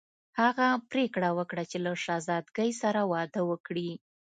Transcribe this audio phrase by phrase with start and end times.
[0.39, 3.91] هغه پریکړه وکړه چې له شهزادګۍ سره واده وکړي.